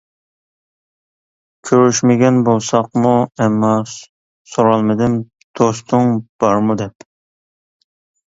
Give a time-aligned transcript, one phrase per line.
[1.69, 3.11] كۆرۈشمىگەن بولساقمۇ
[3.45, 3.69] ئەمما
[4.55, 5.17] سورالمىدىم
[5.61, 7.07] دوستۇڭ بارمۇ دەپ.